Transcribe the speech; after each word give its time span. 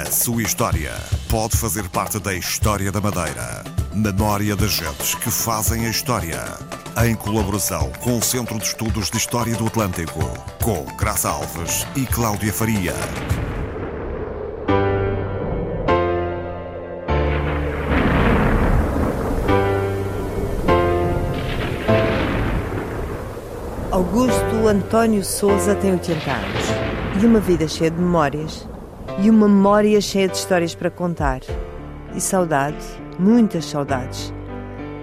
A 0.00 0.06
sua 0.10 0.42
história 0.42 0.94
pode 1.28 1.58
fazer 1.58 1.86
parte 1.90 2.18
da 2.18 2.32
história 2.32 2.90
da 2.90 3.02
Madeira. 3.02 3.62
Memória 3.94 4.56
das 4.56 4.70
gentes 4.70 5.14
que 5.14 5.30
fazem 5.30 5.84
a 5.84 5.90
história. 5.90 6.42
Em 7.04 7.14
colaboração 7.14 7.92
com 8.00 8.16
o 8.16 8.22
Centro 8.22 8.58
de 8.58 8.64
Estudos 8.64 9.10
de 9.10 9.18
História 9.18 9.54
do 9.56 9.66
Atlântico. 9.66 10.20
Com 10.62 10.86
Graça 10.96 11.28
Alves 11.28 11.86
e 11.94 12.06
Cláudia 12.06 12.50
Faria. 12.50 12.94
Augusto 23.90 24.66
António 24.66 25.22
Souza 25.22 25.74
tem 25.74 25.92
80 25.92 26.30
anos 26.30 27.22
e 27.22 27.26
uma 27.26 27.38
vida 27.38 27.68
cheia 27.68 27.90
de 27.90 28.00
memórias 28.00 28.66
e 29.18 29.28
uma 29.28 29.48
memória 29.48 30.00
cheia 30.00 30.28
de 30.28 30.36
histórias 30.36 30.74
para 30.74 30.90
contar. 30.90 31.40
E 32.14 32.20
saudade, 32.20 32.84
muitas 33.18 33.66
saudades. 33.66 34.32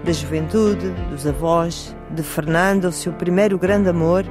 Da 0.04 0.12
juventude, 0.12 0.90
dos 1.10 1.26
avós, 1.26 1.94
de 2.10 2.22
Fernando, 2.22 2.86
o 2.86 2.92
seu 2.92 3.12
primeiro 3.12 3.58
grande 3.58 3.88
amor, 3.88 4.24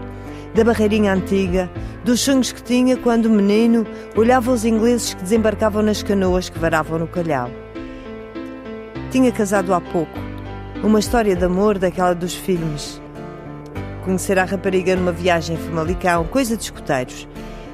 da 0.53 0.63
barreirinha 0.63 1.13
antiga, 1.13 1.69
dos 2.03 2.21
sonhos 2.21 2.51
que 2.51 2.63
tinha 2.63 2.97
quando 2.97 3.29
menino 3.29 3.85
olhava 4.15 4.51
os 4.51 4.65
ingleses 4.65 5.13
que 5.13 5.23
desembarcavam 5.23 5.83
nas 5.83 6.01
canoas 6.01 6.49
que 6.49 6.59
varavam 6.59 6.99
no 6.99 7.07
calhau. 7.07 7.49
Tinha 9.11 9.31
casado 9.31 9.73
há 9.73 9.81
pouco, 9.81 10.17
uma 10.83 10.99
história 10.99 11.35
de 11.35 11.45
amor 11.45 11.77
daquela 11.77 12.13
dos 12.13 12.33
filmes. 12.33 13.01
Conhecer 14.03 14.39
a 14.39 14.45
rapariga 14.45 14.95
numa 14.95 15.11
viagem 15.11 15.55
em 15.55 15.59
Famalicão, 15.59 16.23
coisa 16.25 16.55
de 16.55 16.63
escuteiros. 16.63 17.27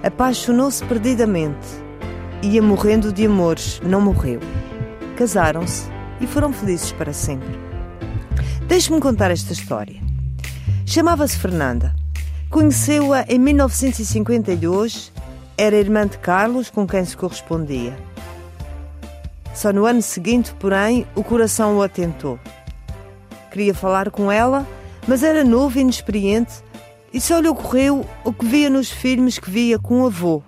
Apaixonou-se 0.04 0.84
perdidamente 0.84 1.83
ia 2.44 2.62
morrendo 2.62 3.14
de 3.14 3.26
amores, 3.26 3.82
não 3.84 4.02
morreu. 4.02 4.40
Casaram-se 5.16 5.88
e 6.20 6.28
foram 6.28 6.52
felizes 6.52 6.92
para 6.92 7.14
sempre. 7.14 7.58
Deixe-me 8.68 9.00
contar 9.00 9.32
esta 9.32 9.54
história. 9.54 10.02
Chamava-se 10.86 11.38
Fernanda. 11.38 11.96
Conheceu-a 12.50 13.26
em 13.30 13.40
1952, 13.40 15.12
era 15.58 15.76
irmã 15.76 16.06
de 16.06 16.18
Carlos, 16.18 16.70
com 16.70 16.86
quem 16.86 17.04
se 17.06 17.16
correspondia. 17.16 17.98
Só 19.56 19.72
no 19.72 19.86
ano 19.86 20.02
seguinte, 20.02 20.54
porém, 20.60 21.08
o 21.16 21.24
coração 21.24 21.78
o 21.78 21.82
atentou. 21.82 22.38
Queria 23.52 23.74
falar 23.74 24.12
com 24.12 24.32
ela, 24.32 24.68
mas 25.08 25.24
era 25.24 25.44
novo 25.44 25.78
e 25.78 25.82
inexperiente 25.82 26.64
e 27.14 27.22
só 27.22 27.40
lhe 27.40 27.48
ocorreu 27.48 28.06
o 28.24 28.34
que 28.34 28.46
via 28.46 28.70
nos 28.70 28.90
filmes 28.90 29.38
que 29.38 29.50
via 29.50 29.78
com 29.78 30.02
o 30.02 30.08
avô, 30.08 30.42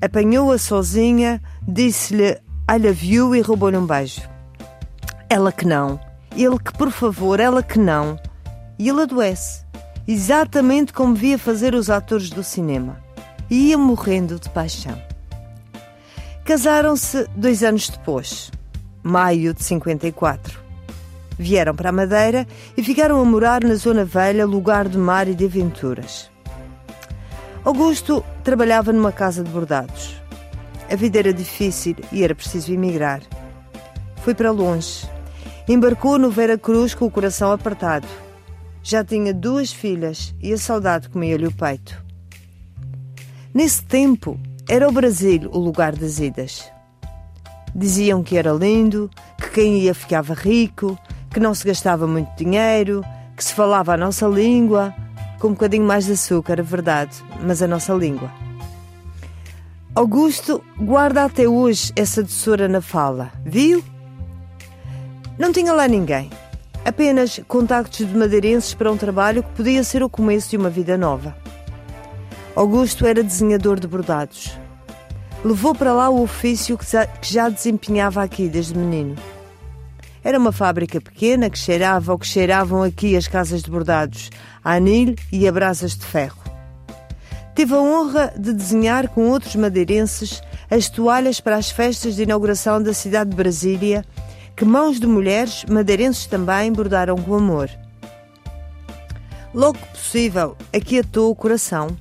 Apanhou-a 0.00 0.58
sozinha, 0.58 1.40
disse-lhe 1.66 2.38
I 2.68 2.78
love 2.78 3.06
you 3.06 3.34
e 3.34 3.40
roubou-lhe 3.40 3.76
um 3.76 3.86
beijo. 3.86 4.22
Ela 5.28 5.50
que 5.50 5.66
não. 5.66 5.98
Ele 6.36 6.58
que, 6.58 6.72
por 6.72 6.90
favor, 6.90 7.40
ela 7.40 7.62
que 7.62 7.78
não. 7.78 8.18
E 8.78 8.88
ele 8.88 9.02
adoece, 9.02 9.64
exatamente 10.06 10.92
como 10.92 11.14
via 11.14 11.38
fazer 11.38 11.74
os 11.74 11.88
atores 11.88 12.28
do 12.28 12.44
cinema. 12.44 13.00
E 13.48 13.70
ia 13.70 13.78
morrendo 13.78 14.38
de 14.38 14.50
paixão. 14.50 15.00
Casaram-se 16.44 17.26
dois 17.34 17.62
anos 17.62 17.88
depois, 17.88 18.50
maio 19.02 19.54
de 19.54 19.64
54. 19.64 20.60
Vieram 21.38 21.74
para 21.74 21.88
a 21.88 21.92
Madeira 21.92 22.46
e 22.76 22.82
ficaram 22.82 23.20
a 23.20 23.24
morar 23.24 23.64
na 23.64 23.74
Zona 23.74 24.04
Velha, 24.04 24.46
lugar 24.46 24.88
de 24.88 24.98
mar 24.98 25.26
e 25.26 25.34
de 25.34 25.44
aventuras. 25.44 26.30
Augusto 27.66 28.24
trabalhava 28.44 28.92
numa 28.92 29.10
casa 29.10 29.42
de 29.42 29.50
bordados. 29.50 30.14
A 30.88 30.94
vida 30.94 31.18
era 31.18 31.32
difícil 31.32 31.96
e 32.12 32.22
era 32.22 32.32
preciso 32.32 32.72
emigrar. 32.72 33.20
Foi 34.18 34.36
para 34.36 34.52
longe. 34.52 35.04
Embarcou 35.68 36.16
no 36.16 36.30
Vera 36.30 36.56
Cruz 36.56 36.94
com 36.94 37.06
o 37.06 37.10
coração 37.10 37.50
apertado. 37.50 38.06
Já 38.84 39.04
tinha 39.04 39.34
duas 39.34 39.72
filhas 39.72 40.32
e 40.40 40.52
a 40.52 40.58
saudade 40.58 41.08
comia-lhe 41.08 41.48
o 41.48 41.52
peito. 41.52 42.00
Nesse 43.52 43.82
tempo, 43.82 44.38
era 44.68 44.88
o 44.88 44.92
Brasil 44.92 45.50
o 45.52 45.58
lugar 45.58 45.96
das 45.96 46.20
idas. 46.20 46.70
Diziam 47.74 48.22
que 48.22 48.38
era 48.38 48.52
lindo, 48.52 49.10
que 49.36 49.50
quem 49.50 49.80
ia 49.80 49.92
ficava 49.92 50.34
rico, 50.34 50.96
que 51.32 51.40
não 51.40 51.52
se 51.52 51.66
gastava 51.66 52.06
muito 52.06 52.30
dinheiro, 52.36 53.04
que 53.36 53.42
se 53.42 53.52
falava 53.52 53.94
a 53.94 53.96
nossa 53.96 54.28
língua, 54.28 54.94
com 55.38 55.48
um 55.48 55.52
bocadinho 55.52 55.84
mais 55.84 56.06
de 56.06 56.12
açúcar, 56.12 56.58
é 56.58 56.62
verdade, 56.62 57.22
mas 57.42 57.62
a 57.62 57.66
nossa 57.66 57.92
língua. 57.92 58.30
Augusto 59.94 60.62
guarda 60.78 61.24
até 61.24 61.48
hoje 61.48 61.92
essa 61.96 62.22
doçura 62.22 62.68
na 62.68 62.80
fala, 62.80 63.32
viu? 63.44 63.82
Não 65.38 65.52
tinha 65.52 65.72
lá 65.72 65.88
ninguém, 65.88 66.30
apenas 66.84 67.40
contactos 67.48 68.06
de 68.06 68.16
madeirenses 68.16 68.74
para 68.74 68.92
um 68.92 68.96
trabalho 68.96 69.42
que 69.42 69.50
podia 69.50 69.82
ser 69.82 70.02
o 70.02 70.08
começo 70.08 70.50
de 70.50 70.56
uma 70.56 70.70
vida 70.70 70.96
nova. 70.96 71.36
Augusto 72.54 73.06
era 73.06 73.22
desenhador 73.22 73.78
de 73.78 73.86
bordados. 73.86 74.58
Levou 75.44 75.74
para 75.74 75.92
lá 75.92 76.08
o 76.08 76.22
ofício 76.22 76.78
que 76.78 76.86
já 77.22 77.48
desempenhava 77.48 78.22
aqui 78.22 78.48
desde 78.48 78.76
menino. 78.76 79.14
Era 80.26 80.40
uma 80.40 80.50
fábrica 80.50 81.00
pequena 81.00 81.48
que 81.48 81.56
cheirava 81.56 82.12
o 82.12 82.18
que 82.18 82.26
cheiravam 82.26 82.82
aqui 82.82 83.16
as 83.16 83.28
casas 83.28 83.62
de 83.62 83.70
bordados, 83.70 84.28
a 84.64 84.72
anil 84.72 85.14
e 85.30 85.46
a 85.46 85.52
brasas 85.52 85.96
de 85.96 86.04
ferro. 86.04 86.42
Teve 87.54 87.72
a 87.72 87.78
honra 87.80 88.34
de 88.36 88.52
desenhar 88.52 89.06
com 89.06 89.30
outros 89.30 89.54
madeirenses 89.54 90.42
as 90.68 90.88
toalhas 90.88 91.38
para 91.38 91.54
as 91.54 91.70
festas 91.70 92.16
de 92.16 92.24
inauguração 92.24 92.82
da 92.82 92.92
cidade 92.92 93.30
de 93.30 93.36
Brasília, 93.36 94.04
que 94.56 94.64
mãos 94.64 94.98
de 94.98 95.06
mulheres, 95.06 95.64
madeirenses 95.70 96.26
também, 96.26 96.72
bordaram 96.72 97.14
com 97.14 97.36
amor. 97.36 97.70
Logo 99.54 99.78
que 99.78 99.86
possível, 99.90 100.56
aquietou 100.74 101.30
o 101.30 101.36
coração. 101.36 101.96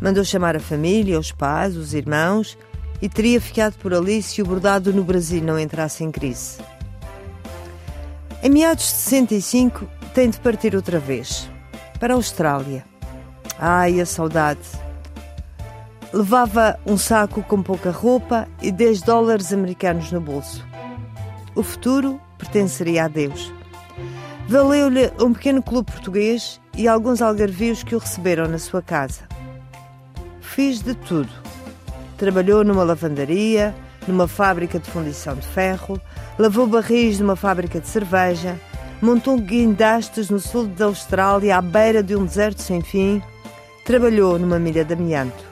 Mandou 0.00 0.24
chamar 0.24 0.56
a 0.56 0.60
família, 0.60 1.20
os 1.20 1.32
pais, 1.32 1.76
os 1.76 1.92
irmãos 1.92 2.56
e 3.02 3.10
teria 3.10 3.38
ficado 3.42 3.74
por 3.74 3.92
ali 3.92 4.22
se 4.22 4.40
o 4.40 4.46
bordado 4.46 4.90
no 4.90 5.04
Brasil 5.04 5.42
não 5.42 5.58
entrasse 5.58 6.02
em 6.02 6.10
crise. 6.10 6.56
Em 8.40 8.50
meados 8.50 8.84
de 8.84 8.90
65, 8.92 9.88
tem 10.14 10.30
de 10.30 10.38
partir 10.38 10.76
outra 10.76 11.00
vez 11.00 11.50
para 11.98 12.14
a 12.14 12.16
Austrália. 12.16 12.84
Ai, 13.58 14.00
a 14.00 14.06
saudade! 14.06 14.60
Levava 16.12 16.78
um 16.86 16.96
saco 16.96 17.42
com 17.42 17.60
pouca 17.60 17.90
roupa 17.90 18.46
e 18.62 18.70
10 18.70 19.02
dólares 19.02 19.52
americanos 19.52 20.12
no 20.12 20.20
bolso. 20.20 20.64
O 21.56 21.64
futuro 21.64 22.20
pertenceria 22.38 23.04
a 23.04 23.08
Deus. 23.08 23.52
Valeu-lhe 24.48 25.12
um 25.20 25.32
pequeno 25.32 25.60
clube 25.60 25.90
português 25.90 26.60
e 26.76 26.86
alguns 26.86 27.20
algarvios 27.20 27.82
que 27.82 27.96
o 27.96 27.98
receberam 27.98 28.46
na 28.46 28.58
sua 28.58 28.80
casa. 28.80 29.22
Fiz 30.40 30.80
de 30.80 30.94
tudo. 30.94 31.32
Trabalhou 32.16 32.62
numa 32.62 32.84
lavandaria, 32.84 33.74
numa 34.06 34.28
fábrica 34.28 34.78
de 34.78 34.88
fundição 34.88 35.34
de 35.34 35.46
ferro, 35.48 36.00
lavou 36.38 36.66
barris 36.66 37.18
numa 37.18 37.34
fábrica 37.34 37.80
de 37.80 37.88
cerveja, 37.88 38.58
montou 39.02 39.36
guindastes 39.38 40.30
no 40.30 40.38
sul 40.38 40.66
da 40.66 40.84
Austrália, 40.84 41.56
à 41.56 41.60
beira 41.60 42.02
de 42.02 42.14
um 42.14 42.24
deserto 42.24 42.62
sem 42.62 42.80
fim, 42.80 43.20
trabalhou 43.84 44.38
numa 44.38 44.58
milha 44.58 44.84
de 44.84 44.94
amianto. 44.94 45.44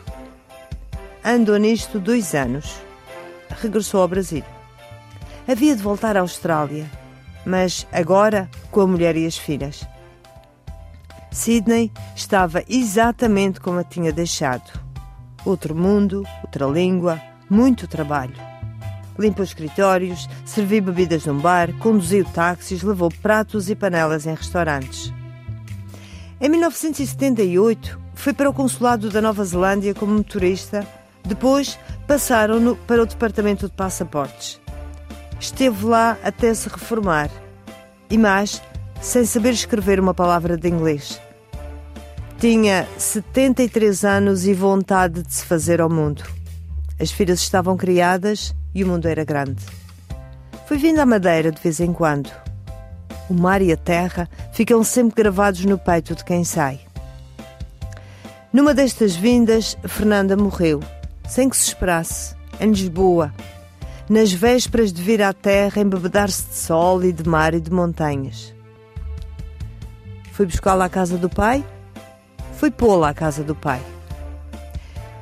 Andou 1.25 1.57
nisto 1.57 1.99
dois 1.99 2.35
anos. 2.35 2.77
Regressou 3.61 4.03
ao 4.03 4.09
Brasil. 4.09 4.45
Havia 5.49 5.75
de 5.75 5.83
voltar 5.83 6.17
à 6.17 6.21
Austrália, 6.21 6.89
mas 7.45 7.87
agora 7.93 8.49
com 8.71 8.83
a 8.83 8.87
mulher 8.87 9.17
e 9.17 9.27
as 9.27 9.37
filhas. 9.37 9.87
Sydney 11.33 11.91
estava 12.15 12.63
exatamente 12.69 13.61
como 13.61 13.79
a 13.79 13.85
tinha 13.85 14.13
deixado. 14.13 14.81
Outro 15.45 15.75
mundo, 15.75 16.25
outra 16.45 16.67
língua, 16.67 17.21
muito 17.49 17.89
trabalho 17.89 18.56
limpou 19.19 19.45
escritórios, 19.45 20.29
serviu 20.45 20.83
bebidas 20.83 21.27
num 21.27 21.39
bar, 21.39 21.73
conduziu 21.79 22.25
táxis, 22.25 22.83
levou 22.83 23.11
pratos 23.23 23.71
e 23.71 23.75
panelas 23.75 24.27
em 24.27 24.35
restaurantes. 24.35 25.13
Em 26.41 26.49
1978, 26.49 27.99
foi 28.15 28.33
para 28.33 28.51
o 28.51 28.53
consulado 28.53 29.09
da 29.11 29.23
Nova 29.23 29.45
Zelândia 29.45 29.95
como 29.95 30.15
motorista, 30.15 30.87
depois 31.25 31.79
passaram-no 32.07 32.77
para 32.77 33.03
o 33.03 33.07
departamento 33.07 33.67
de 33.67 33.73
passaportes. 33.73 34.61
Esteve 35.41 35.85
lá 35.85 36.17
até 36.23 36.53
se 36.55 36.69
reformar 36.69 37.31
e 38.09 38.17
mais, 38.17 38.63
sem 39.01 39.25
saber 39.25 39.53
escrever 39.53 40.01
uma 40.01 40.15
palavra 40.15 40.57
de 40.57 40.69
inglês. 40.69 41.21
Tinha 42.39 42.87
73 42.99 44.05
anos 44.05 44.47
e 44.47 44.53
vontade 44.53 45.23
de 45.23 45.33
se 45.33 45.45
fazer 45.45 45.81
ao 45.81 45.89
mundo. 45.89 46.23
As 47.01 47.11
filhas 47.11 47.41
estavam 47.41 47.77
criadas 47.77 48.55
e 48.77 48.85
o 48.85 48.87
mundo 48.87 49.07
era 49.09 49.25
grande. 49.25 49.65
Foi 50.67 50.77
vindo 50.77 51.01
à 51.01 51.07
Madeira 51.07 51.51
de 51.51 51.59
vez 51.63 51.81
em 51.81 51.95
quando. 51.95 52.31
O 53.31 53.33
mar 53.33 53.63
e 53.63 53.73
a 53.73 53.77
terra 53.77 54.29
ficam 54.53 54.85
sempre 54.85 55.23
gravados 55.23 55.65
no 55.65 55.79
peito 55.79 56.15
de 56.15 56.23
quem 56.23 56.45
sai. 56.45 56.79
Numa 58.53 58.75
destas 58.75 59.17
vindas, 59.17 59.79
Fernanda 59.83 60.37
morreu, 60.37 60.81
sem 61.27 61.49
que 61.49 61.57
se 61.57 61.69
esperasse, 61.69 62.37
em 62.61 62.69
Lisboa, 62.69 63.33
nas 64.11 64.31
vésperas 64.31 64.93
de 64.93 65.03
vir 65.03 65.23
à 65.23 65.33
terra 65.33 65.81
embebedar-se 65.81 66.47
de 66.47 66.55
sol 66.57 67.03
e 67.03 67.13
de 67.13 67.27
mar 67.27 67.55
e 67.55 67.61
de 67.61 67.73
montanhas. 67.73 68.55
Fui 70.33 70.45
buscá-la 70.45 70.85
à 70.85 70.89
casa 70.91 71.17
do 71.17 71.31
pai, 71.31 71.65
fui 72.53 72.71
pô-la 72.71 73.09
à 73.09 73.15
casa 73.15 73.43
do 73.43 73.55
pai. 73.55 73.81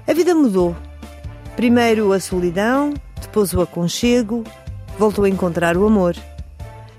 A 0.09 0.13
vida 0.13 0.35
mudou. 0.35 0.77
Primeiro 1.55 2.13
a 2.13 2.19
solidão, 2.19 2.93
depois 3.35 3.53
o 3.53 3.63
aconchego, 3.63 4.45
voltou 4.97 5.25
a 5.25 5.29
encontrar 5.29 5.77
o 5.77 5.85
amor. 5.85 6.15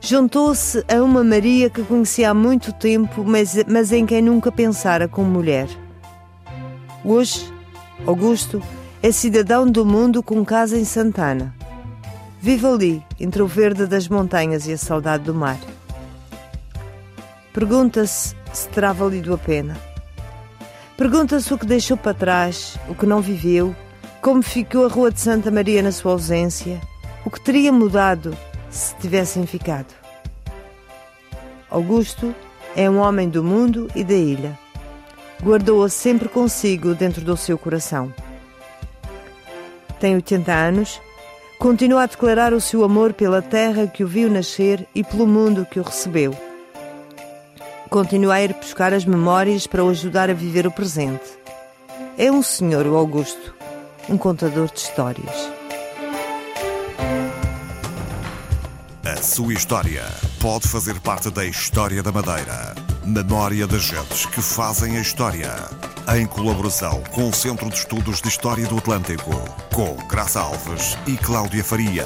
Juntou-se 0.02 0.84
a 0.94 1.02
uma 1.02 1.24
Maria 1.24 1.70
que 1.70 1.82
conhecia 1.82 2.30
há 2.30 2.34
muito 2.34 2.74
tempo, 2.74 3.24
mas, 3.24 3.56
mas 3.66 3.94
em 3.94 4.06
quem 4.06 4.22
nunca 4.22 4.52
pensara 4.52 5.08
como 5.08 5.30
mulher. 5.30 5.70
Hoje, 7.06 7.50
Augusto 8.06 8.62
é 9.02 9.14
cidadão 9.14 9.66
do 9.66 9.86
mundo 9.86 10.22
com 10.22 10.44
casa 10.44 10.78
em 10.78 10.84
Santana. 10.84 11.56
Vive 12.42 12.68
ali, 12.68 13.04
entre 13.18 13.42
o 13.42 13.48
verde 13.48 13.88
das 13.88 14.10
montanhas 14.10 14.68
e 14.68 14.74
a 14.74 14.78
saudade 14.78 15.24
do 15.24 15.34
mar. 15.34 15.58
Pergunta-se 17.54 18.36
se 18.52 18.68
terá 18.68 18.92
valido 18.92 19.34
a 19.34 19.38
pena. 19.38 19.78
Pergunta-se 20.98 21.54
o 21.54 21.58
que 21.58 21.66
deixou 21.66 21.96
para 21.96 22.14
trás, 22.14 22.78
o 22.90 22.94
que 22.94 23.06
não 23.06 23.22
viveu, 23.22 23.74
como 24.26 24.42
ficou 24.42 24.86
a 24.86 24.90
Rua 24.90 25.12
de 25.12 25.22
Santa 25.22 25.52
Maria 25.52 25.84
na 25.84 25.92
sua 25.92 26.14
ausência, 26.14 26.82
o 27.24 27.30
que 27.30 27.40
teria 27.40 27.72
mudado 27.72 28.36
se 28.72 28.96
tivessem 28.96 29.46
ficado. 29.46 29.94
Augusto 31.70 32.34
é 32.76 32.90
um 32.90 32.98
homem 32.98 33.30
do 33.30 33.44
mundo 33.44 33.88
e 33.96 34.04
da 34.04 34.16
ilha. 34.16 34.58
Guardou-a 35.44 35.90
sempre 35.90 36.28
consigo 36.28 36.96
dentro 36.96 37.22
do 37.22 37.38
seu 37.38 37.56
coração. 37.56 38.12
Tem 40.00 40.16
80 40.16 40.52
anos, 40.52 41.00
continua 41.60 42.02
a 42.02 42.08
declarar 42.08 42.52
o 42.52 42.60
seu 42.60 42.84
amor 42.84 43.14
pela 43.14 43.44
terra 43.44 43.86
que 43.86 44.04
o 44.04 44.08
viu 44.08 44.28
nascer 44.28 44.88
e 44.96 45.04
pelo 45.04 45.28
mundo 45.28 45.68
que 45.70 45.80
o 45.80 45.84
recebeu. 45.84 46.36
Continua 47.92 48.34
a 48.34 48.42
ir 48.42 48.56
buscar 48.56 48.92
as 48.92 49.06
memórias 49.06 49.68
para 49.68 49.84
o 49.84 49.90
ajudar 49.90 50.32
a 50.32 50.34
viver 50.34 50.66
o 50.66 50.72
presente. 50.72 51.38
É 52.18 52.32
um 52.32 52.42
senhor, 52.42 52.88
o 52.88 52.96
Augusto, 52.96 53.54
um 54.10 54.18
contador 54.18 54.70
de 54.72 54.80
histórias. 54.80 55.52
A 59.04 59.22
sua 59.22 59.54
história 59.54 60.04
pode 60.40 60.68
fazer 60.68 61.00
parte 61.00 61.30
da 61.30 61.46
história 61.46 62.04
da 62.04 62.12
Madeira. 62.12 62.76
Memória 63.04 63.68
das 63.68 63.84
gentes 63.84 64.26
que 64.26 64.42
fazem 64.42 64.98
a 64.98 65.02
história. 65.02 65.54
Em 66.16 66.26
colaboração 66.26 67.02
com 67.12 67.30
o 67.30 67.34
Centro 67.34 67.70
de 67.70 67.78
Estudos 67.78 68.22
de 68.22 68.28
História 68.28 68.68
do 68.68 68.78
Atlântico, 68.78 69.32
com 69.74 69.96
Graça 70.08 70.40
Alves 70.40 70.98
e 71.08 71.18
Cláudia 71.18 71.64
Faria. 71.64 72.06